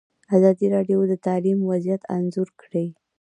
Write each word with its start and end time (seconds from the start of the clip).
ازادي 0.35 0.65
راډیو 0.75 0.99
د 1.07 1.13
تعلیم 1.25 1.59
وضعیت 1.71 2.01
انځور 2.15 2.49
کړی. 2.61 2.87